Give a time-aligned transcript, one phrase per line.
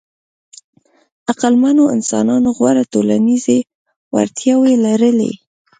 [1.31, 3.57] عقلمنو انسانانو غوره ټولنیزې
[4.13, 5.31] وړتیاوې لرلې.